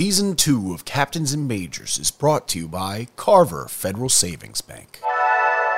[0.00, 4.98] Season 2 of Captains and Majors is brought to you by Carver Federal Savings Bank.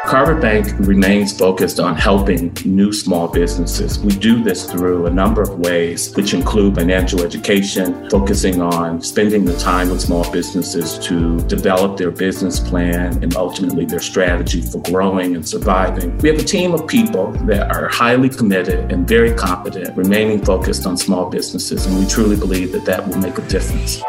[0.06, 4.00] Carver Bank remains focused on helping new small businesses.
[4.00, 9.44] We do this through a number of ways, which include financial education, focusing on spending
[9.44, 14.82] the time with small businesses to develop their business plan and ultimately their strategy for
[14.82, 16.18] growing and surviving.
[16.18, 20.84] We have a team of people that are highly committed and very competent, remaining focused
[20.84, 24.02] on small businesses, and we truly believe that that will make a difference.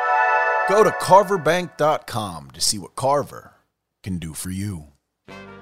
[0.68, 3.54] Go to carverbank.com to see what Carver
[4.02, 4.93] can do for you.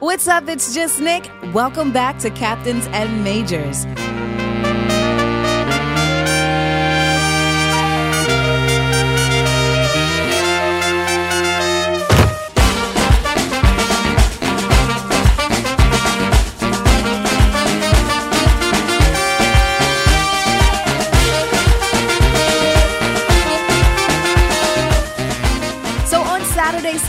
[0.02, 0.50] What's up?
[0.50, 1.30] It's Jus Nik.
[1.54, 3.86] Welcome back to Captains and Majors.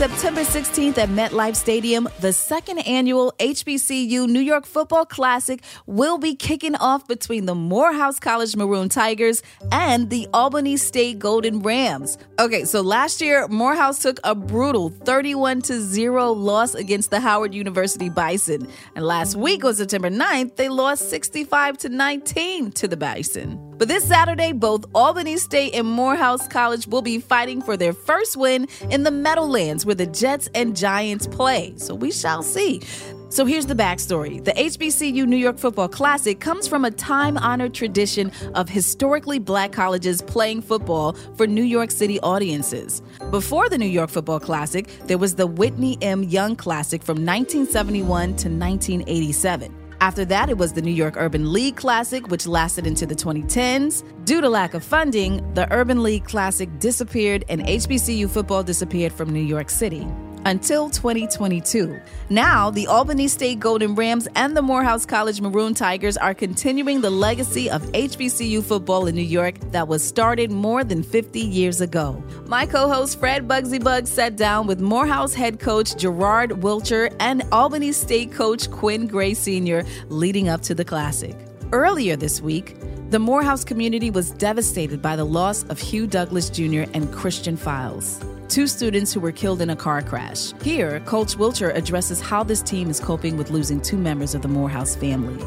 [0.03, 6.35] September 16th at MetLife Stadium, the second annual HBCU New York Football Classic will be
[6.35, 9.41] kicking off between the Morehouse College Maroon Tigers
[9.71, 12.17] and the Albany State Golden Rams.
[12.37, 17.53] Okay, so last year, Morehouse took a brutal 31 to 0 loss against the Howard
[17.53, 18.67] University Bison.
[18.97, 23.72] And last week on September 9th, they lost 65 to 19 to the Bison.
[23.83, 28.37] But this Saturday, both Albany State and Morehouse College will be fighting for their first
[28.37, 31.73] win in the Meadowlands where the Jets and Giants play.
[31.75, 32.79] So we shall see.
[33.27, 34.41] So here's the backstory.
[34.41, 39.73] The HBCU New York Football Classic comes from a time honored tradition of historically black
[39.73, 43.01] colleges playing football for New York City audiences.
[43.31, 46.23] Before the New York Football Classic, there was the Whitney M.
[46.23, 48.05] Young Classic from 1971
[48.37, 49.82] to 1987.
[50.03, 54.03] After that, it was the New York Urban League Classic, which lasted into the 2010s.
[54.25, 59.31] Due to lack of funding, the Urban League Classic disappeared and HBCU football disappeared from
[59.31, 60.05] New York City
[60.45, 61.99] until 2022.
[62.29, 67.09] Now, the Albany State Golden Rams and the Morehouse College Maroon Tigers are continuing the
[67.09, 72.23] legacy of HBCU football in New York that was started more than 50 years ago.
[72.47, 77.43] My co host Fred Bugsy Buggs sat down with Morehouse head coach Gerard Wilcher and
[77.51, 79.83] Albany State coach Quinn Gray Sr.
[80.09, 81.35] leading up to the Classic.
[81.71, 82.77] Earlier this week,
[83.09, 86.83] the Morehouse community was devastated by the loss of Hugh Douglas Jr.
[86.93, 88.23] and Christian Files
[88.53, 90.53] two students who were killed in a car crash.
[90.61, 94.47] Here, Coach Wilcher addresses how this team is coping with losing two members of the
[94.47, 95.43] Morehouse family.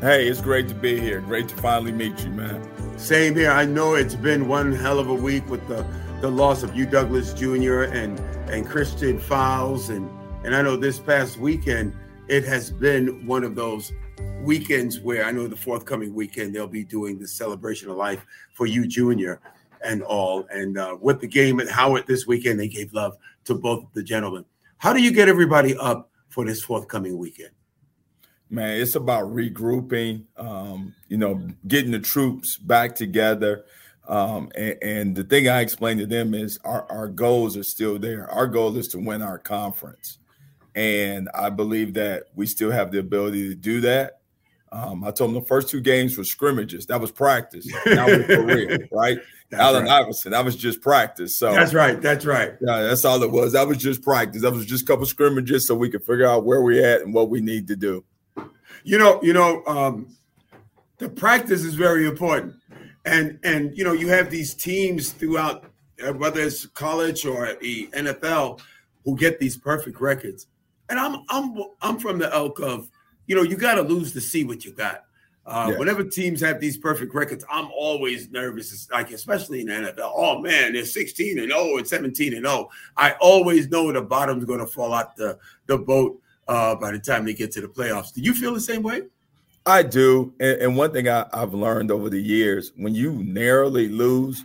[0.00, 1.20] Hey, it's great to be here.
[1.22, 2.64] Great to finally meet you, man.
[2.96, 3.50] Same here.
[3.50, 5.84] I know it's been one hell of a week with the,
[6.20, 7.82] the loss of Hugh Douglas Jr.
[7.82, 10.08] and and Christian Files, and
[10.44, 11.96] and I know this past weekend
[12.28, 13.92] it has been one of those
[14.42, 18.24] weekends where I know the forthcoming weekend they'll be doing the celebration of life
[18.54, 19.40] for you, Junior
[19.84, 20.46] and all.
[20.50, 24.02] And uh, with the game at Howard this weekend, they gave love to both the
[24.02, 24.44] gentlemen.
[24.78, 27.50] How do you get everybody up for this forthcoming weekend?
[28.48, 33.64] Man, it's about regrouping, um, you know, getting the troops back together.
[34.08, 37.96] Um, and, and, the thing I explained to them is our, our goals are still
[37.96, 38.28] there.
[38.28, 40.18] Our goal is to win our conference.
[40.74, 44.19] And I believe that we still have the ability to do that.
[44.72, 46.86] Um, I told them the first two games were scrimmages.
[46.86, 47.68] That was practice.
[47.86, 49.18] Now we're for real, right?
[49.50, 50.04] That's Allen right.
[50.04, 50.30] Iverson.
[50.30, 51.36] That was just practice.
[51.36, 52.00] So that's right.
[52.00, 52.52] That's right.
[52.60, 53.52] Yeah, that's all it was.
[53.52, 54.42] That was just practice.
[54.42, 57.12] That was just a couple scrimmages so we could figure out where we're at and
[57.12, 58.04] what we need to do.
[58.84, 60.16] You know, you know, um,
[60.98, 62.54] the practice is very important.
[63.04, 65.64] And and you know, you have these teams throughout
[66.06, 68.60] uh, whether it's college or the NFL
[69.04, 70.46] who get these perfect records.
[70.88, 72.88] And I'm I'm I'm from the elk of
[73.30, 75.04] you know, you got to lose to see what you got.
[75.46, 75.78] Uh, yeah.
[75.78, 78.72] Whenever teams have these perfect records, I'm always nervous.
[78.72, 80.10] It's like, especially in the NFL.
[80.16, 82.68] Oh man, they're 16 and 0 and 17 and 0.
[82.96, 86.98] I always know the bottom's going to fall out the the boat uh, by the
[86.98, 88.12] time they get to the playoffs.
[88.12, 89.02] Do you feel the same way?
[89.64, 90.34] I do.
[90.40, 94.44] And, and one thing I, I've learned over the years: when you narrowly lose,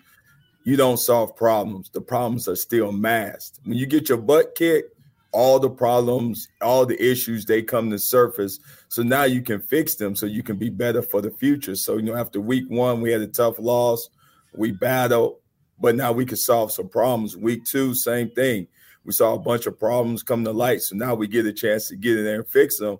[0.64, 1.90] you don't solve problems.
[1.90, 3.62] The problems are still masked.
[3.64, 4.95] When you get your butt kicked,
[5.36, 8.58] all the problems, all the issues, they come to surface.
[8.88, 11.76] So now you can fix them so you can be better for the future.
[11.76, 14.10] So, you know, after week one, we had a tough loss.
[14.54, 15.36] We battled,
[15.78, 17.36] but now we can solve some problems.
[17.36, 18.68] Week two, same thing.
[19.04, 20.82] We saw a bunch of problems come to light.
[20.82, 22.98] So now we get a chance to get in there and fix them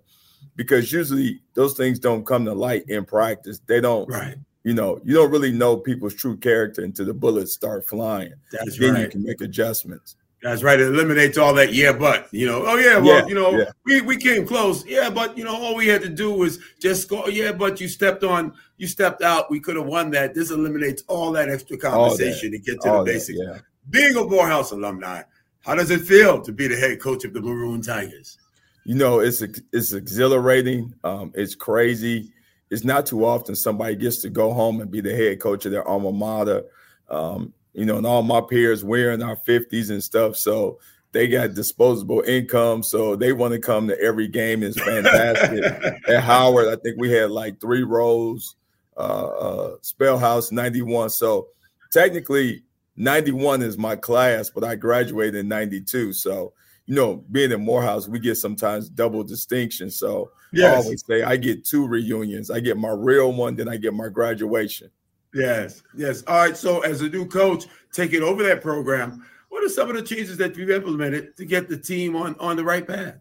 [0.58, 3.62] because usually those things don't come to light in practice.
[3.66, 4.36] They don't, right.
[4.66, 8.34] you know, you don't really know people's true character until the bullets start flying.
[8.52, 9.04] That's then right.
[9.04, 10.18] you can make adjustments.
[10.46, 10.80] That's right.
[10.80, 11.74] It eliminates all that.
[11.74, 13.72] Yeah, but you know, oh yeah, well, yeah, you know, yeah.
[13.84, 14.86] we, we came close.
[14.86, 17.26] Yeah, but you know, all we had to do was just go.
[17.26, 19.50] Yeah, but you stepped on, you stepped out.
[19.50, 20.36] We could have won that.
[20.36, 23.40] This eliminates all that extra conversation to get to all the basics.
[23.40, 23.60] That, yeah.
[23.90, 25.24] Being a Morehouse alumni,
[25.62, 28.38] how does it feel to be the head coach of the Maroon Tigers?
[28.84, 30.94] You know, it's it's exhilarating.
[31.04, 32.32] Um, it's crazy.
[32.70, 35.72] It's not too often somebody gets to go home and be the head coach of
[35.72, 36.66] their alma mater.
[37.10, 40.38] Um, you know, and all my peers we're in our 50s and stuff.
[40.38, 40.80] So
[41.12, 42.84] they got disposable income.
[42.84, 44.64] So they want to come to every game.
[44.64, 45.64] It's fantastic.
[46.08, 48.56] At Howard, I think we had like three rows,
[48.98, 51.10] uh, uh, Spell House 91.
[51.12, 51.48] So
[51.92, 52.64] technically,
[52.98, 56.14] 91 is my class, but I graduated in 92.
[56.14, 56.54] So,
[56.86, 59.90] you know, being in Morehouse, we get sometimes double distinction.
[59.92, 60.74] So yes.
[60.74, 62.52] I always say I get two reunions.
[62.52, 64.90] I get my real one, then I get my graduation.
[65.36, 66.24] Yes, yes.
[66.28, 66.56] All right.
[66.56, 70.38] So, as a new coach taking over that program, what are some of the changes
[70.38, 73.16] that you've implemented to get the team on on the right path?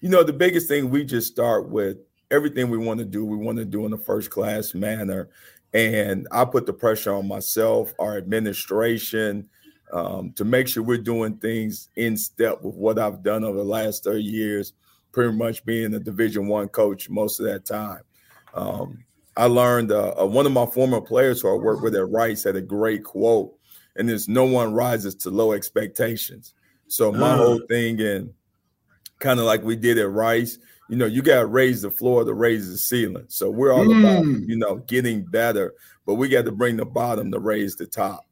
[0.00, 1.98] You know, the biggest thing we just start with
[2.30, 3.24] everything we want to do.
[3.24, 5.30] We want to do in a first class manner,
[5.74, 9.48] and I put the pressure on myself, our administration,
[9.92, 13.64] um, to make sure we're doing things in step with what I've done over the
[13.64, 14.74] last 30 years,
[15.10, 18.02] pretty much being a Division One coach most of that time.
[18.54, 19.04] Um,
[19.36, 22.44] I learned uh, uh, one of my former players who I worked with at Rice
[22.44, 23.54] had a great quote,
[23.96, 26.54] and it's no one rises to low expectations.
[26.88, 27.36] So my uh.
[27.36, 28.32] whole thing, and
[29.18, 30.58] kind of like we did at Rice,
[30.88, 33.24] you know, you got to raise the floor to raise the ceiling.
[33.28, 34.00] So we're all mm.
[34.00, 35.72] about, you know, getting better,
[36.04, 38.26] but we got to bring the bottom to raise the top.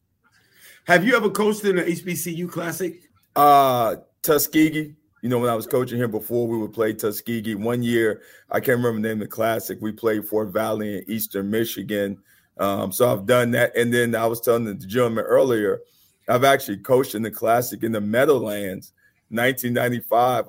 [0.84, 3.08] Have you ever coached in an HBCU Classic?
[3.34, 4.94] Uh, Tuskegee.
[5.22, 7.54] You know, when I was coaching here before, we would play Tuskegee.
[7.54, 9.78] One year, I can't remember the name of the classic.
[9.80, 12.18] We played Fort Valley in Eastern Michigan.
[12.58, 13.76] Um, so I've done that.
[13.76, 15.80] And then I was telling the gentleman earlier,
[16.28, 18.92] I've actually coached in the classic in the Meadowlands,
[19.30, 20.44] 1995,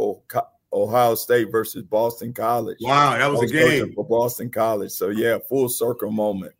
[0.73, 2.77] Ohio State versus Boston College.
[2.81, 4.91] Wow, that was, was a game for Boston College.
[4.91, 6.53] So yeah, full circle moment.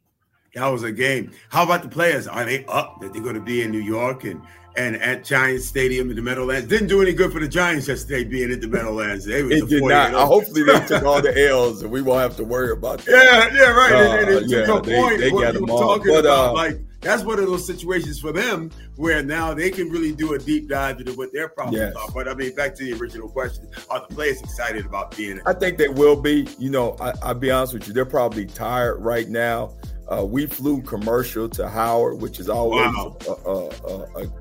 [0.53, 1.31] That was a game.
[1.49, 2.27] How about the players?
[2.27, 4.41] Are they up that they're going to be in New York and
[4.75, 6.67] and at Giants Stadium in the Meadowlands.
[6.67, 9.25] Didn't do any good for the Giants yesterday being at the Meadowlands.
[9.25, 10.13] They it did not.
[10.13, 13.11] Uh, hopefully they took all the L's and we won't have to worry about that.
[13.11, 13.93] Yeah, yeah, right.
[13.93, 15.99] Uh, and, and, yeah, they, point, they got them all.
[15.99, 19.89] But, about, uh, like that's one of those situations for them where now they can
[19.89, 21.95] really do a deep dive into what their problems yes.
[21.95, 22.09] are.
[22.11, 25.41] But I mean, back to the original question: Are the players excited about being?
[25.45, 26.47] I think they will be.
[26.57, 29.73] You know, I, will be honest with you; they're probably tired right now.
[30.11, 33.17] Uh, we flew commercial to Howard, which is always wow.
[33.45, 34.31] a, a, a,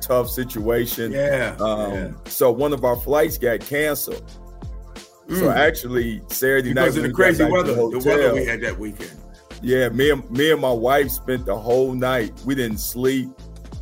[0.00, 1.12] tough situation.
[1.12, 2.10] Yeah, um, yeah.
[2.24, 4.24] So one of our flights got canceled.
[5.28, 5.38] Mm.
[5.38, 8.78] So actually, Saturday because night of the crazy weather, the, the weather we had that
[8.78, 9.12] weekend.
[9.60, 12.32] Yeah, me and me and my wife spent the whole night.
[12.46, 13.28] We didn't sleep.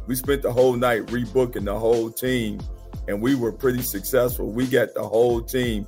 [0.08, 2.60] We spent the whole night rebooking the whole team,
[3.06, 4.50] and we were pretty successful.
[4.50, 5.86] We got the whole team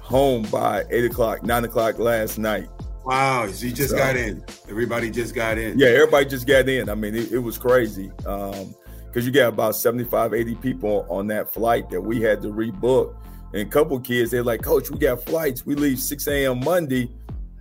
[0.00, 2.68] home by eight o'clock, nine o'clock last night.
[3.04, 4.44] Wow, so you just so, got in.
[4.68, 5.78] Everybody just got in.
[5.78, 6.88] Yeah, everybody just got in.
[6.88, 8.10] I mean, it, it was crazy.
[8.26, 8.74] Um,
[9.06, 13.14] because you got about 75, 80 people on that flight that we had to rebook.
[13.52, 15.66] And a couple kids, they're like, Coach, we got flights.
[15.66, 16.60] We leave 6 a.m.
[16.60, 17.10] Monday,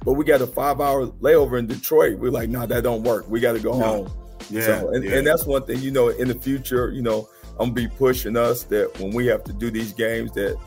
[0.05, 2.19] but we got a five hour layover in Detroit.
[2.19, 3.27] We're like, no, nah, that don't work.
[3.27, 3.85] We got to go no.
[3.85, 4.13] home.
[4.49, 5.17] Yeah, so, and, yeah.
[5.17, 7.27] and that's one thing, you know, in the future, you know,
[7.59, 10.57] I'm gonna be pushing us that when we have to do these games that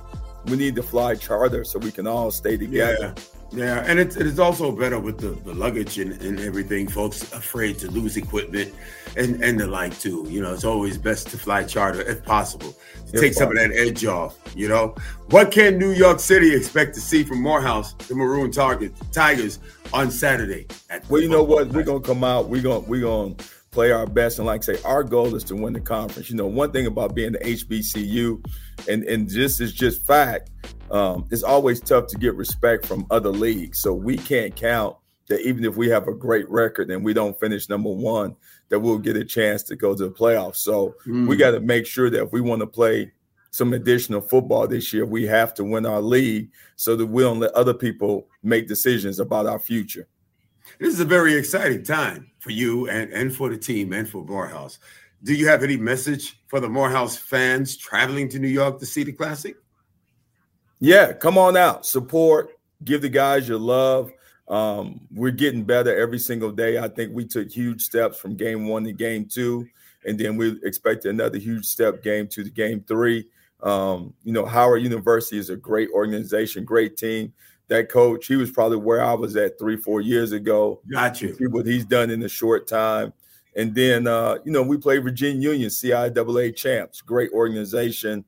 [0.46, 3.14] we need to fly charter so we can all stay together.
[3.16, 3.24] Yeah.
[3.54, 6.88] Yeah, and it's, it is also better with the, the luggage and, and everything.
[6.88, 8.74] Folks afraid to lose equipment
[9.16, 10.26] and, and the like too.
[10.28, 12.76] You know, it's always best to fly charter if possible to
[13.14, 13.34] if take possible.
[13.34, 14.36] some of that edge off.
[14.56, 14.96] You know,
[15.30, 19.60] what can New York City expect to see from Morehouse, the Maroon Target Tigers,
[19.92, 20.66] on Saturday?
[21.08, 21.68] well, you know what?
[21.68, 22.48] We're gonna come out.
[22.48, 23.36] We're gonna we're gonna
[23.74, 24.38] play our best.
[24.38, 26.30] And like I say, our goal is to win the conference.
[26.30, 28.42] You know, one thing about being the HBCU,
[28.88, 30.50] and and this is just fact
[30.90, 33.80] um, it's always tough to get respect from other leagues.
[33.80, 34.96] So we can't count
[35.28, 38.36] that even if we have a great record and we don't finish number one,
[38.68, 40.56] that we'll get a chance to go to the playoffs.
[40.56, 41.26] So mm.
[41.26, 43.10] we got to make sure that if we want to play
[43.50, 47.40] some additional football this year, we have to win our league so that we don't
[47.40, 50.06] let other people make decisions about our future.
[50.78, 54.24] This is a very exciting time for you and, and for the team and for
[54.24, 54.78] Morehouse.
[55.22, 59.04] Do you have any message for the Morehouse fans traveling to New York to see
[59.04, 59.56] the Classic?
[60.80, 62.50] Yeah, come on out, support,
[62.84, 64.10] give the guys your love.
[64.48, 66.78] Um, we're getting better every single day.
[66.78, 69.66] I think we took huge steps from game one to game two,
[70.04, 73.26] and then we expect another huge step game two to game three.
[73.62, 77.32] Um, you know, Howard University is a great organization, great team.
[77.68, 80.80] That coach, he was probably where I was at three, four years ago.
[80.90, 81.34] Got you.
[81.34, 83.12] See what he's done in a short time.
[83.56, 88.24] And then, uh, you know, we play Virginia Union, CIAA champs, great organization.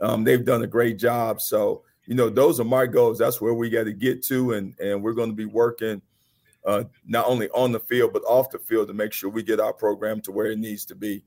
[0.00, 1.40] Um, they've done a great job.
[1.40, 3.18] So, you know, those are my goals.
[3.18, 4.52] That's where we got to get to.
[4.52, 6.00] And, and we're going to be working
[6.64, 9.60] uh, not only on the field, but off the field to make sure we get
[9.60, 11.22] our program to where it needs to be.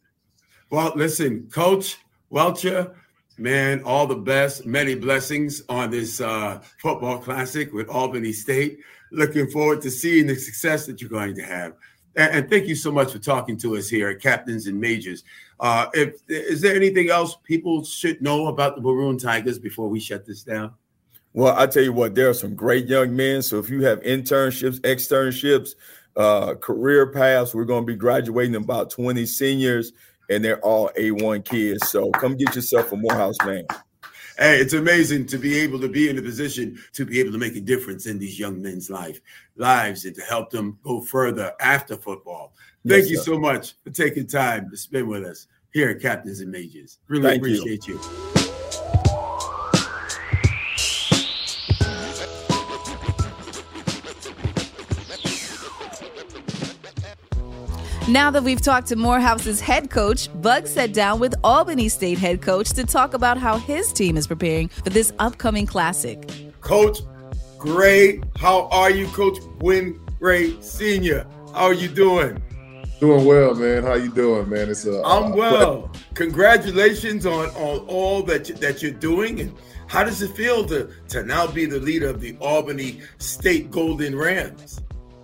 [0.70, 1.98] Well, listen, Coach
[2.32, 2.96] Wilcher,
[3.42, 8.80] man, all the best, many blessings on this uh, football classic with Albany State.
[9.12, 11.74] Looking forward to seeing the success that you're going to have.
[12.16, 15.24] And, and thank you so much for talking to us here at Captains and Majors.
[15.60, 20.00] Uh, if is there anything else people should know about the Maroon Tigers before we
[20.00, 20.74] shut this down?
[21.34, 23.42] Well, I tell you what, there are some great young men.
[23.42, 25.76] So if you have internships, externships,
[26.16, 29.94] uh, career paths, we're going to be graduating about 20 seniors,
[30.30, 31.90] and they're all A1 kids.
[31.90, 33.66] So come get yourself a Morehouse man.
[34.38, 37.38] Hey, it's amazing to be able to be in a position to be able to
[37.38, 39.20] make a difference in these young men's life
[39.56, 42.54] lives and to help them go further after football.
[42.88, 46.40] Thank yes, you so much for taking time to spend with us here at Captains
[46.40, 46.98] and Majors.
[47.08, 48.00] Really Thank appreciate you.
[48.36, 48.41] you.
[58.12, 62.42] Now that we've talked to Morehouse's head coach, Bug sat down with Albany State head
[62.42, 66.30] coach to talk about how his team is preparing for this upcoming classic.
[66.60, 67.00] Coach
[67.58, 71.26] Gray, how are you, Coach Quinn Gray Senior?
[71.54, 72.44] How are you doing?
[73.00, 73.84] Doing well, man.
[73.84, 74.70] How you doing, man?
[74.70, 75.02] It's a.
[75.06, 75.92] I'm uh, well.
[76.14, 79.56] Congratulations on on all that you, that you're doing, and
[79.88, 84.18] how does it feel to to now be the leader of the Albany State Golden
[84.18, 84.82] Rams?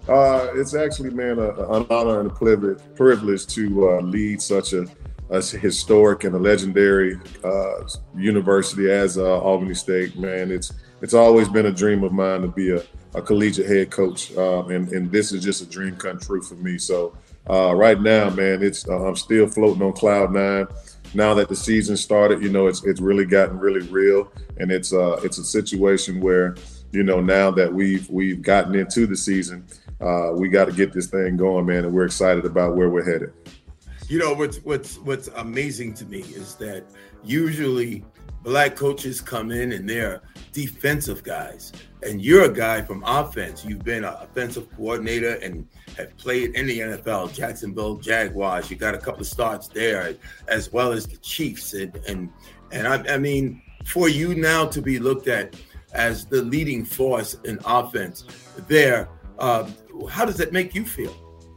[0.07, 4.85] Uh, it's actually, man, a, an honor and a privilege, to uh, lead such a,
[5.29, 10.17] a, historic and a legendary uh, university as uh, Albany State.
[10.17, 12.81] Man, it's it's always been a dream of mine to be a,
[13.15, 16.55] a collegiate head coach, um, and and this is just a dream come true for
[16.55, 16.77] me.
[16.77, 17.13] So
[17.49, 20.67] uh, right now, man, it's uh, I'm still floating on cloud nine.
[21.13, 24.93] Now that the season started, you know, it's it's really gotten really real, and it's
[24.93, 26.55] uh it's a situation where
[26.91, 29.65] you know now that we've we've gotten into the season
[29.99, 33.05] uh, we got to get this thing going, man, and we're excited about where we're
[33.05, 33.33] headed.
[34.07, 36.85] You know what's what's what's amazing to me is that
[37.23, 38.05] usually
[38.41, 40.21] black coaches come in and they're
[40.53, 43.65] defensive guys, and you're a guy from offense.
[43.65, 45.67] You've been an offensive coordinator and
[45.97, 48.69] have played in the NFL, Jacksonville Jaguars.
[48.69, 50.15] You got a couple of starts there,
[50.47, 52.29] as well as the Chiefs, and and
[52.71, 55.55] and I, I mean, for you now to be looked at
[55.97, 58.23] as the leading force in offense
[58.67, 59.09] there.
[59.39, 59.69] Uh,
[60.09, 61.15] how does that make you feel?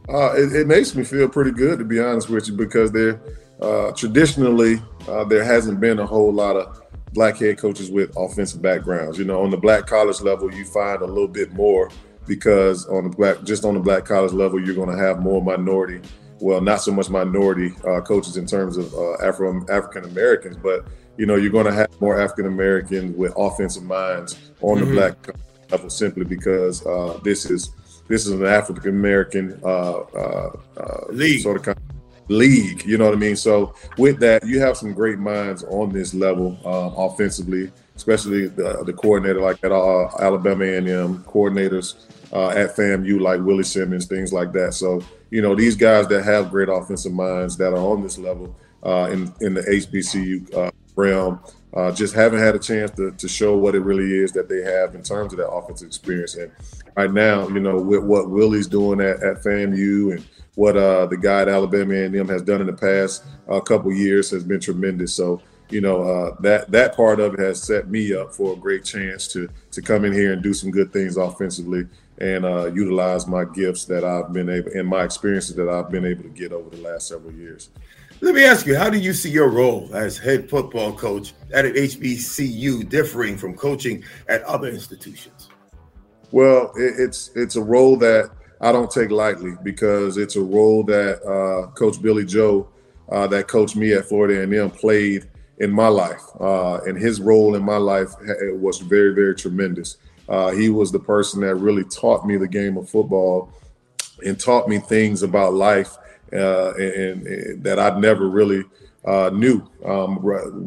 [0.09, 3.21] Uh, it, it, makes me feel pretty good, to be honest with you, because there
[3.61, 6.81] uh, traditionally uh, there hasn't been a whole lot of
[7.13, 9.17] black head coaches with offensive backgrounds.
[9.17, 11.89] You know, on the black college level, you find a little bit more
[12.27, 15.41] because on the black, just on the black college level, you're going to have more
[15.41, 16.01] minority.
[16.39, 20.87] Well, not so much minority uh, coaches in terms of uh, Afro African Americans, but
[21.17, 24.85] you know, you're going to have more African Americans with offensive minds on mm-hmm.
[24.85, 25.15] the black
[25.71, 27.73] level simply because uh, this is
[28.07, 31.41] this is an African American uh, uh, uh, league.
[31.41, 32.85] sort of, kind of league.
[32.85, 33.35] You know what I mean?
[33.35, 38.83] So with that, you have some great minds on this level um, offensively, especially the,
[38.85, 44.33] the coordinator like at uh, Alabama A&M, coordinators uh, at FAMU like Willie Simmons, things
[44.33, 44.73] like that.
[44.73, 48.55] So you know these guys that have great offensive minds that are on this level
[48.83, 51.39] uh, in in the HBCU realm
[51.73, 54.61] uh, just haven't had a chance to, to show what it really is that they
[54.61, 56.35] have in terms of that offensive experience.
[56.35, 56.51] And
[56.95, 61.17] right now, you know, with what Willie's doing at, at FAMU and what uh, the
[61.17, 65.13] guy at Alabama A&M has done in the past uh, couple years has been tremendous.
[65.13, 68.57] So, you know, uh, that that part of it has set me up for a
[68.57, 72.65] great chance to to come in here and do some good things offensively and uh,
[72.65, 76.29] utilize my gifts that I've been able and my experiences that I've been able to
[76.29, 77.69] get over the last several years.
[78.23, 81.65] Let me ask you, how do you see your role as head football coach at
[81.65, 85.49] an HBCU differing from coaching at other institutions?
[86.31, 88.29] Well, it's it's a role that
[88.61, 92.69] I don't take lightly because it's a role that uh, Coach Billy Joe,
[93.11, 97.55] uh, that coached me at Florida A&M, played in my life, uh, and his role
[97.55, 98.11] in my life
[98.53, 99.97] was very, very tremendous.
[100.29, 103.51] Uh, he was the person that really taught me the game of football
[104.23, 105.97] and taught me things about life
[106.33, 108.63] uh, and, and, that I never really
[109.05, 109.67] uh, knew.
[109.83, 110.19] Um,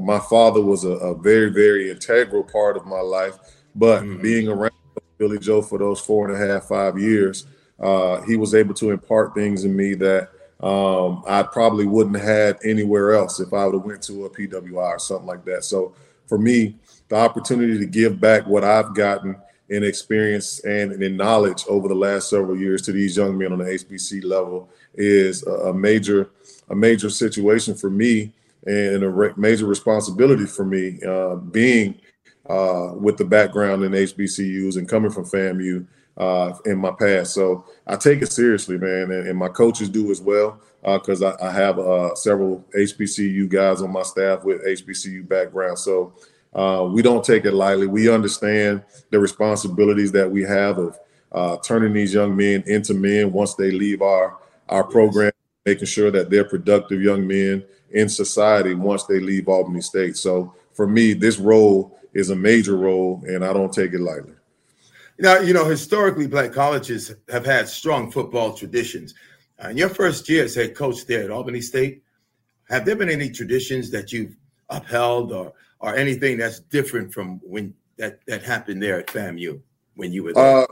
[0.04, 3.38] my father was a, a, very, very integral part of my life,
[3.74, 4.22] but mm-hmm.
[4.22, 4.72] being around
[5.18, 7.46] Billy Joe for those four and a half, five years,
[7.80, 10.30] uh, he was able to impart things in me that
[10.60, 14.30] um, I probably wouldn't have had anywhere else if I would have went to a
[14.30, 15.64] PWI or something like that.
[15.64, 15.94] So
[16.26, 16.76] for me,
[17.08, 19.36] the opportunity to give back what I've gotten
[19.68, 23.58] in experience and in knowledge over the last several years to these young men on
[23.58, 26.30] the HBC level is a, major
[26.70, 28.32] a major situation for me
[28.66, 31.94] and a re- major responsibility for me uh, being
[32.48, 35.86] uh, with the background in HBCUs and coming from FAMU
[36.16, 37.34] uh, in my past.
[37.34, 41.36] So I take it seriously, man, and, and my coaches do as well because uh,
[41.40, 45.78] I, I, have uh, several HBCU guys on my staff with HBCU background.
[45.78, 46.12] So
[46.54, 47.86] uh, we don't take it lightly.
[47.86, 50.98] We understand the responsibilities that we have of
[51.32, 55.32] uh, turning these young men into men once they leave our our program,
[55.66, 60.16] making sure that they're productive young men in society once they leave Albany State.
[60.16, 64.34] So for me, this role is a major role, and I don't take it lightly.
[65.18, 69.14] Now, you know, historically, black colleges have had strong football traditions.
[69.62, 72.02] Uh, in your first year as head coach there at Albany State,
[72.68, 74.36] have there been any traditions that you've
[74.70, 79.60] upheld or or anything that's different from when that that happened there at FAMU
[79.94, 80.62] when you were there?
[80.62, 80.66] Uh,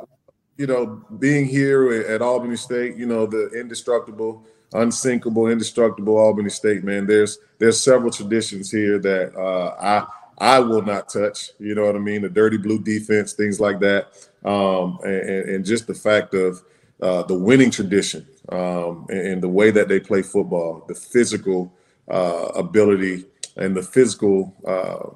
[0.63, 6.85] you know, being here at Albany State, you know, the indestructible, unsinkable, indestructible Albany State,
[6.85, 7.05] man.
[7.05, 11.51] There's there's several traditions here that uh, I I will not touch.
[11.59, 12.23] You know what I mean?
[12.23, 14.13] The dirty blue defense, things like that,
[14.45, 16.63] um, and, and, just the fact of
[17.01, 21.73] uh, the winning tradition um, and, and, the way that they play football, the physical
[22.09, 23.25] uh, ability
[23.57, 25.11] and the physical uh,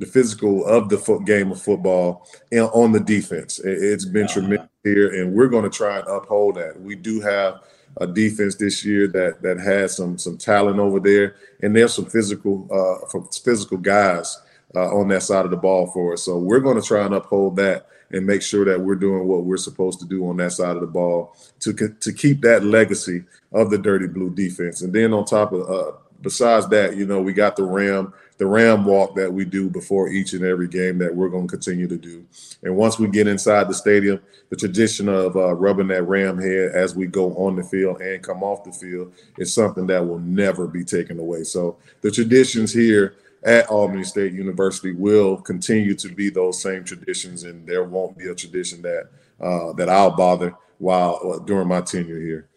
[0.00, 3.60] the physical of the foot game of football and on the defense.
[3.60, 4.32] It, has been uh-huh.
[4.32, 6.80] tremendous here, and we're going to try and uphold that.
[6.80, 7.60] We do have
[7.98, 12.06] a defense this year that that has some some talent over there, and there's some
[12.06, 14.40] physical uh, from physical guys
[14.74, 16.22] uh, on that side of the ball for us.
[16.22, 19.44] So we're going to try and uphold that and make sure that we're doing what
[19.44, 23.24] we're supposed to do on that side of the ball to to keep that legacy
[23.52, 24.80] of the dirty blue defense.
[24.80, 25.92] And then on top of uh,
[26.22, 30.08] besides that, you know, we got the Ram the Ram walk that we do before
[30.08, 32.24] each and every game that we're going to continue to do.
[32.62, 34.18] And once we get inside the stadium,
[34.48, 38.22] the tradition of uh, rubbing that Ram head as we go on the field and
[38.22, 41.44] come off the field is something that will never be taken away.
[41.44, 47.42] So the traditions here at Albany State University will continue to be those same traditions,
[47.44, 51.82] and there won't be a tradition that uh, that I'll bother while uh, during my
[51.82, 52.48] tenure here.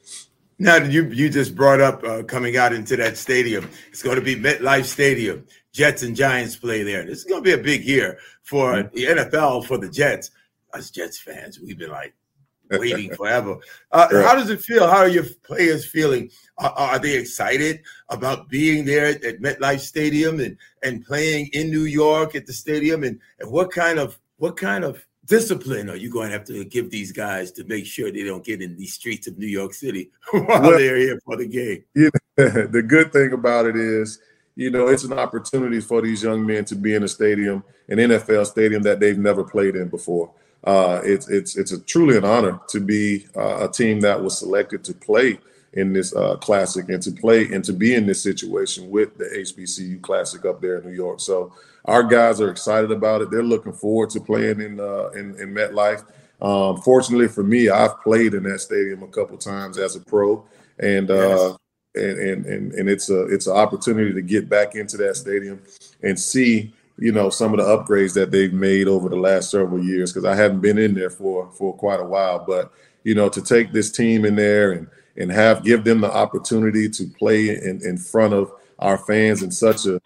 [0.64, 3.70] Now you you just brought up uh, coming out into that stadium.
[3.90, 5.46] It's going to be MetLife Stadium.
[5.74, 7.04] Jets and Giants play there.
[7.04, 8.96] This is going to be a big year for mm-hmm.
[8.96, 10.32] the NFL for the Jets.
[10.74, 12.14] Us Jets fans, we've been like
[12.72, 13.58] waiting forever.
[13.92, 14.26] Uh, right.
[14.26, 14.88] How does it feel?
[14.88, 16.32] How are your players feeling?
[16.60, 21.72] Are, are they excited about being there at, at, MetLife Stadium and and playing in
[21.72, 23.04] New York at the stadium?
[23.04, 26.66] And and what kind of what kind of discipline are you going to have to
[26.66, 29.74] give these guys to make sure they don't get in these streets of New York
[29.74, 31.84] City while well, they're here for the game?
[31.96, 34.20] You know, the good thing about it is,
[34.56, 37.98] you know, it's an opportunity for these young men to be in a stadium, an
[37.98, 40.32] NFL stadium that they've never played in before
[40.64, 44.38] uh, it's it's it's a truly an honor to be uh, a team that was
[44.38, 45.38] selected to play
[45.74, 49.26] in this uh, classic and to play and to be in this situation with the
[49.26, 51.20] HBCU Classic up there in New York.
[51.20, 51.52] So
[51.86, 53.32] our guys are excited about it.
[53.32, 56.06] They're looking forward to playing in uh, in, in MetLife.
[56.42, 60.46] Um, fortunately for me, I've played in that stadium a couple times as a pro,
[60.80, 61.58] and uh, yes.
[61.96, 65.62] and, and and and it's a it's an opportunity to get back into that stadium
[66.02, 69.84] and see you know some of the upgrades that they've made over the last several
[69.84, 72.44] years because I haven't been in there for for quite a while.
[72.46, 72.72] But
[73.04, 76.90] you know, to take this team in there and and have give them the opportunity
[76.90, 80.02] to play in, in front of our fans in such a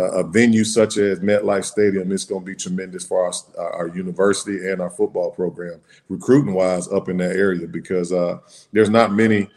[0.00, 4.70] a venue such as MetLife Stadium is going to be tremendous for our, our university
[4.70, 8.38] and our football program, recruiting wise, up in that area because uh,
[8.72, 9.48] there's not many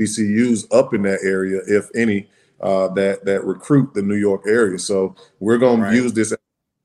[0.00, 2.28] BCUs up in that area, if any,
[2.60, 4.78] uh, that that recruit the New York area.
[4.78, 5.90] So we're going right.
[5.90, 6.34] to use this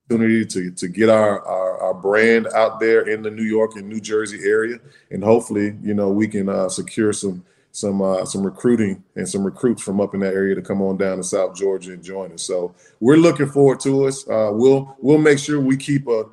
[0.09, 3.87] opportunity to to get our, our, our brand out there in the New York and
[3.87, 8.43] New Jersey area, and hopefully, you know, we can uh, secure some some uh, some
[8.43, 11.55] recruiting and some recruits from up in that area to come on down to South
[11.55, 12.43] Georgia and join us.
[12.43, 14.27] So we're looking forward to us.
[14.27, 16.25] Uh, we'll we'll make sure we keep a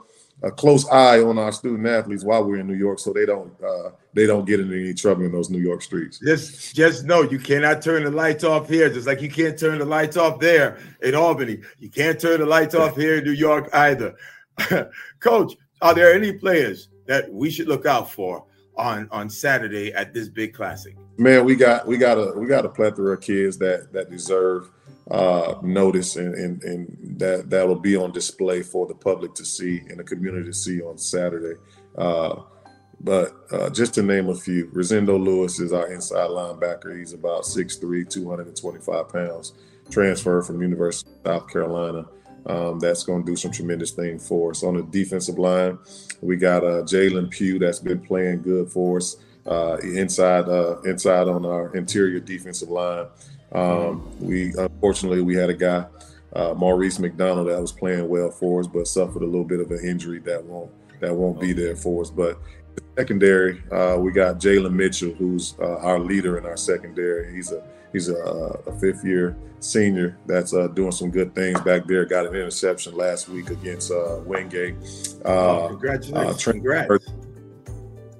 [0.42, 3.52] a close eye on our student athletes while we're in New York, so they don't
[3.62, 6.18] uh, they don't get into any trouble in those New York streets.
[6.18, 9.78] Just just know you cannot turn the lights off here, just like you can't turn
[9.78, 11.60] the lights off there in Albany.
[11.78, 14.14] You can't turn the lights off here in New York either.
[15.20, 18.44] Coach, are there any players that we should look out for
[18.78, 20.96] on on Saturday at this big classic?
[21.18, 24.70] Man, we got we got a we got a plethora of kids that that deserve
[25.10, 29.78] uh, notice and, and, and that that'll be on display for the public to see
[29.88, 31.58] and the community to see on Saturday.
[31.96, 32.42] Uh,
[33.00, 36.98] but uh, just to name a few, Rosendo Lewis is our inside linebacker.
[36.98, 39.52] He's about 6'3", 225 pounds,
[39.88, 42.06] transferred from University of South Carolina.
[42.48, 44.62] Um, that's going to do some tremendous things for us.
[44.64, 45.78] On the defensive line,
[46.22, 49.16] we got uh, Jalen Pugh that's been playing good for us.
[49.48, 53.06] uh, inside uh, inside on our interior defensive line.
[53.52, 55.86] Um, we unfortunately we had a guy,
[56.34, 59.70] uh, Maurice McDonald, that was playing well for us, but suffered a little bit of
[59.70, 62.10] an injury that won't that won't be there for us.
[62.10, 62.38] But
[62.96, 67.34] secondary, uh, we got Jalen Mitchell, who's uh, our leader in our secondary.
[67.34, 67.62] He's a
[67.92, 68.16] he's a,
[68.66, 72.04] a fifth year senior that's uh, doing some good things back there.
[72.04, 74.76] Got an interception last week against uh, Wingate.
[75.24, 76.46] Uh, oh, congratulations!
[76.46, 77.08] Uh, Congrats.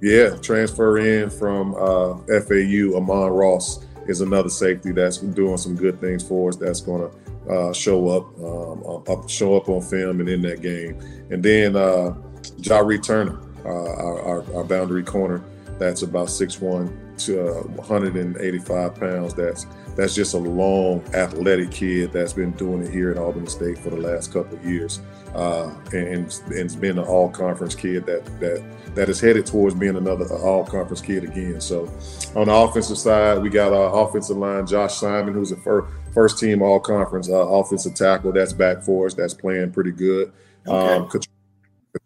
[0.00, 2.96] Yeah, transfer in from uh, FAU.
[2.96, 6.56] Amon Ross is another safety that's doing some good things for us.
[6.56, 10.62] That's going to uh, show up, um, up, show up on film and in that
[10.62, 11.00] game.
[11.30, 12.14] And then uh,
[12.60, 15.42] Jari Turner, our, our, our, boundary corner,
[15.78, 19.34] that's about 6'1", to uh, 185 pounds.
[19.34, 23.78] That's that's just a long, athletic kid that's been doing it here at Albany State
[23.78, 25.00] for the last couple of years,
[25.34, 29.96] uh, and, and has been an all-conference kid that that that is headed towards being
[29.96, 31.60] another all-conference kid again.
[31.60, 31.92] So,
[32.36, 36.38] on the offensive side, we got our offensive line, Josh Simon, who's a first first
[36.38, 38.32] team all-conference uh, offensive tackle.
[38.32, 39.14] That's back for us.
[39.14, 40.32] That's playing pretty good.
[40.66, 40.94] Okay.
[40.94, 41.08] Um,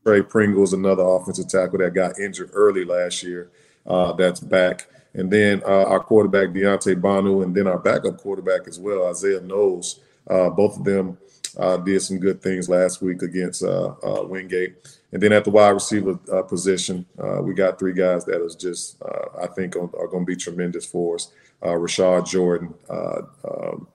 [0.04, 3.50] Trey Pringle's another offensive tackle that got injured early last year.
[3.86, 4.86] Uh, that's back.
[5.14, 9.40] And then uh, our quarterback, Deontay Banu, and then our backup quarterback as well, Isaiah
[9.40, 10.00] Knowles.
[10.28, 11.18] Uh, both of them
[11.58, 14.74] uh, did some good things last week against uh, uh, Wingate.
[15.12, 16.14] And then at the wide receiver
[16.48, 17.04] position,
[17.42, 18.96] we got three guys that is just,
[19.38, 21.30] I think, are, are going to be tremendous for us.
[21.62, 23.86] Rashad Jordan, um,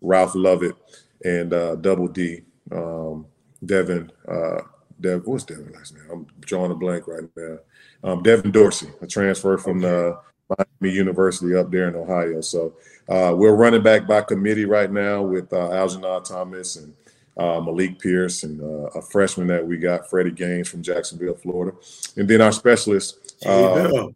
[0.00, 0.76] Ralph Lovett,
[1.22, 1.50] and
[1.82, 3.26] Double D, um,
[3.66, 4.10] Devin.
[5.02, 6.04] Dev, what's Devin last name?
[6.10, 7.58] I'm drawing a blank right now.
[8.04, 10.18] Um, Devin Dorsey, a transfer from okay.
[10.48, 12.40] Miami University up there in Ohio.
[12.40, 12.74] So
[13.08, 16.94] uh, we're running back by committee right now with uh, Algernon Thomas and
[17.36, 21.76] uh, Malik Pierce and uh, a freshman that we got, Freddie Gaines from Jacksonville, Florida.
[22.16, 23.36] And then our specialist.
[23.44, 24.08] Uh,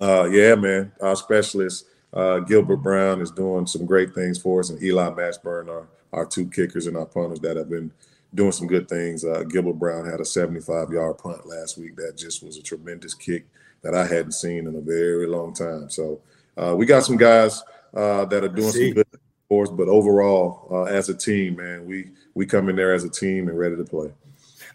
[0.00, 0.92] uh, yeah, man.
[1.00, 4.70] Our specialist, uh, Gilbert Brown, is doing some great things for us.
[4.70, 7.92] And Eli Mashburn, our, our two kickers and our punters that have been
[8.34, 9.24] doing some good things.
[9.50, 13.46] Gilbert Brown had a 75 yard punt last week that just was a tremendous kick
[13.82, 15.90] that I hadn't seen in a very long time.
[15.90, 16.20] So
[16.56, 17.62] uh, we got some guys
[17.94, 19.06] uh, that are doing some good
[19.48, 23.04] for us, but overall, uh, as a team, man, we we come in there as
[23.04, 24.12] a team and ready to play.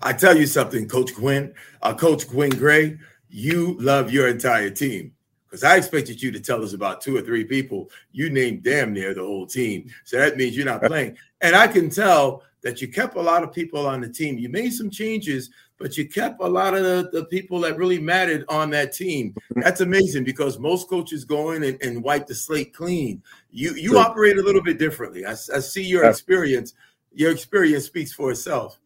[0.01, 2.97] I tell you something, Coach Quinn, uh, Coach Quinn Gray,
[3.29, 5.13] you love your entire team.
[5.45, 7.91] Because I expected you to tell us about two or three people.
[8.11, 9.91] You named damn near the whole team.
[10.03, 11.15] So that means you're not playing.
[11.41, 14.37] And I can tell that you kept a lot of people on the team.
[14.37, 15.49] You made some changes
[15.83, 19.31] but you kept a lot of the, the people that really mattered on that team.
[19.33, 19.61] Mm-hmm.
[19.61, 23.21] That's amazing because most coaches go in and, and wipe the slate clean.
[23.51, 25.25] You you operate a little bit differently.
[25.25, 26.73] I, I see your experience.
[27.11, 28.79] Your experience speaks for itself.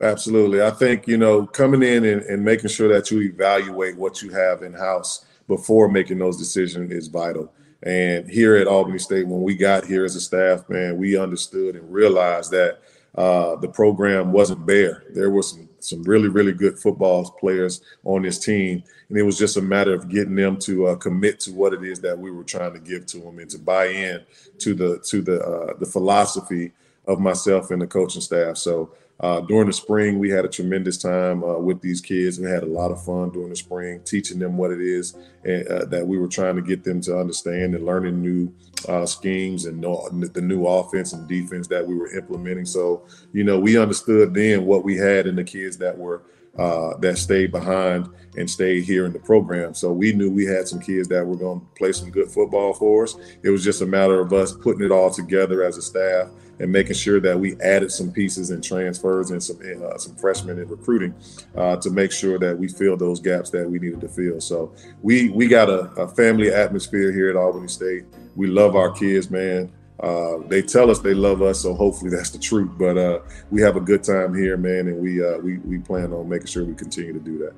[0.00, 0.62] Absolutely.
[0.62, 4.30] I think, you know, coming in and, and making sure that you evaluate what you
[4.30, 7.52] have in house before making those decisions is vital.
[7.82, 11.74] And here at Albany State, when we got here as a staff, man, we understood
[11.74, 12.80] and realized that
[13.14, 15.04] uh, the program wasn't bare.
[15.10, 19.38] There were some some really really good football players on this team, and it was
[19.38, 22.30] just a matter of getting them to uh, commit to what it is that we
[22.30, 24.20] were trying to give to them and to buy in
[24.58, 26.72] to the to the uh, the philosophy
[27.06, 28.56] of myself and the coaching staff.
[28.56, 32.38] So uh, during the spring, we had a tremendous time uh, with these kids.
[32.38, 35.66] We had a lot of fun during the spring, teaching them what it is and,
[35.68, 38.52] uh, that we were trying to get them to understand and learning new
[38.88, 42.64] uh, schemes and know, the new offense and defense that we were implementing.
[42.64, 43.04] So,
[43.34, 46.22] you know, we understood then what we had in the kids that were
[46.58, 49.72] uh, that stayed behind and stayed here in the program.
[49.72, 52.74] So we knew we had some kids that were going to play some good football
[52.74, 53.16] for us.
[53.42, 56.28] It was just a matter of us putting it all together as a staff
[56.60, 60.58] and making sure that we added some pieces and transfers and some uh, some freshmen
[60.58, 61.14] in recruiting
[61.56, 64.40] uh, to make sure that we fill those gaps that we needed to fill.
[64.40, 68.04] So we we got a, a family atmosphere here at Albany State.
[68.36, 69.72] We love our kids, man.
[69.98, 72.70] Uh, they tell us they love us, so hopefully that's the truth.
[72.78, 73.20] But uh,
[73.50, 76.46] we have a good time here, man, and we uh, we we plan on making
[76.46, 77.54] sure we continue to do that.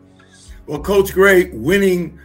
[0.66, 2.20] Well, Coach Gray, winning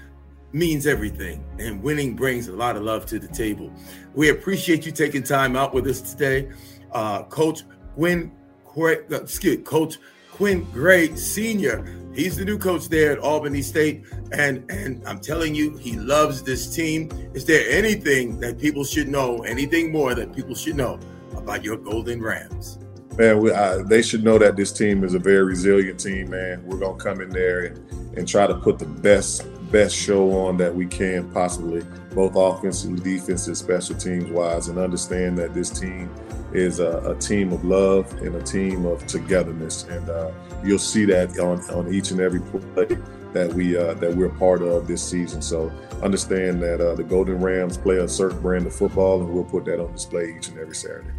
[0.51, 3.71] means everything, and winning brings a lot of love to the table.
[4.13, 6.49] We appreciate you taking time out with us today,
[6.91, 7.63] uh, Coach
[7.95, 8.31] Quinn.
[8.79, 9.97] Uh, excuse Coach
[10.31, 11.83] Quinn Gray Senior.
[12.13, 16.43] He's the new coach there at Albany State, and and I'm telling you, he loves
[16.43, 17.10] this team.
[17.33, 19.41] Is there anything that people should know?
[19.43, 20.99] Anything more that people should know
[21.36, 22.77] about your Golden Rams?
[23.17, 26.29] Man, we, I, they should know that this team is a very resilient team.
[26.29, 30.32] Man, we're gonna come in there and, and try to put the best best show
[30.32, 35.69] on that we can possibly, both offensively, defensive, special teams wise, and understand that this
[35.69, 36.10] team
[36.53, 39.84] is a, a team of love and a team of togetherness.
[39.84, 40.32] And uh,
[40.63, 42.97] you'll see that on, on each and every play
[43.34, 45.41] that we uh, that we're part of this season.
[45.41, 49.43] So understand that uh, the Golden Rams play a certain brand of football, and we'll
[49.43, 51.12] put that on display each and every Saturday.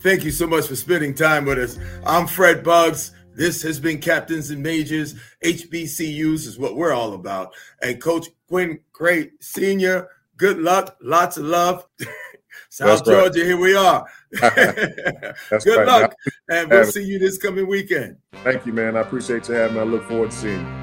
[0.00, 1.78] Thank you so much for spending time with us.
[2.04, 3.12] I'm Fred Buggs.
[3.34, 5.14] This has been Captains and Majors.
[5.44, 7.54] HBCUs is what we're all about.
[7.80, 11.86] And Coach Quinn Gray Sr., good luck, lots of love.
[12.68, 14.06] South Georgia, here we are.
[14.30, 14.56] good
[15.76, 15.86] right.
[15.86, 16.14] luck.
[16.50, 18.16] And we'll see you this coming weekend.
[18.44, 18.96] Thank you, man.
[18.96, 19.82] I appreciate you having me.
[19.82, 20.81] I look forward to seeing you.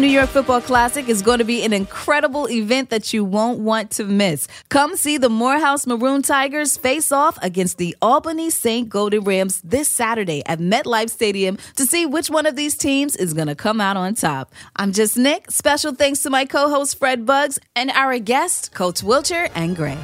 [0.00, 3.90] New York Football Classic is going to be an incredible event that you won't want
[3.90, 4.48] to miss.
[4.70, 8.88] Come see the Morehouse Maroon Tigers face off against the Albany St.
[8.88, 13.34] Golden Rams this Saturday at MetLife Stadium to see which one of these teams is
[13.34, 14.54] going to come out on top.
[14.76, 15.50] I'm Jus Nik.
[15.50, 19.98] Special thanks to my co host Fred Buggs and our guests, Coach Wilcher and Gray.